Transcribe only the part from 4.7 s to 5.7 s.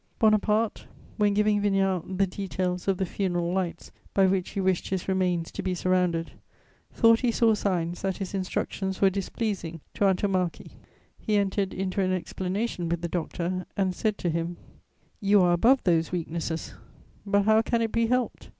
his remains to